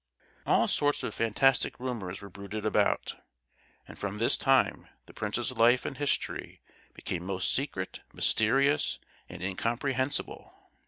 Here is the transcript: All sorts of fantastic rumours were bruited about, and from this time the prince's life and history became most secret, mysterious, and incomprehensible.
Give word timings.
All 0.47 0.67
sorts 0.67 1.03
of 1.03 1.13
fantastic 1.13 1.79
rumours 1.79 2.23
were 2.23 2.29
bruited 2.31 2.65
about, 2.65 3.17
and 3.87 3.99
from 3.99 4.17
this 4.17 4.35
time 4.35 4.87
the 5.05 5.13
prince's 5.13 5.51
life 5.55 5.85
and 5.85 5.95
history 5.95 6.59
became 6.95 7.23
most 7.23 7.53
secret, 7.53 7.99
mysterious, 8.11 8.97
and 9.29 9.43
incomprehensible. 9.43 10.55